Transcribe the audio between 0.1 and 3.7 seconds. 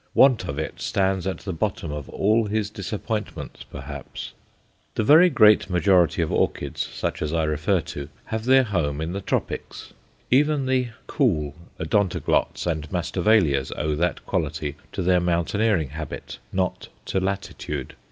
Want of it stands at the bottom of all his disappointments,